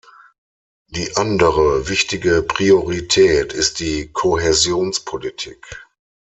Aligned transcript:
Die 0.87 1.15
andere 1.15 1.87
wichtige 1.87 2.41
Priorität 2.41 3.53
ist 3.53 3.79
die 3.79 4.11
Kohäsionspolitik. 4.11 5.67